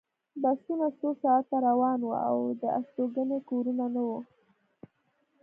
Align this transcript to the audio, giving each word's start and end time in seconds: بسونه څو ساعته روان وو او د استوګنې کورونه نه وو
بسونه 0.41 0.87
څو 0.99 1.09
ساعته 1.23 1.55
روان 1.67 1.99
وو 2.03 2.15
او 2.29 2.37
د 2.61 2.63
استوګنې 2.79 3.39
کورونه 3.49 3.85
نه 3.95 4.01
وو 4.07 4.19